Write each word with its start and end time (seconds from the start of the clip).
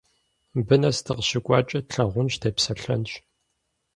Мыбы 0.53 0.75
нэс 0.81 0.97
дыкъыщыкӀуакӀэ 1.05 1.79
тлъагъунщ, 1.89 2.33
депсэлъэнщ. 2.41 3.11